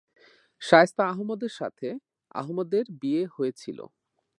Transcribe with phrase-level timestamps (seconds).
[0.61, 1.87] শায়েস্তা আহমদের সাথে
[2.35, 3.79] আহমদের বিয়ে হয়েছিল।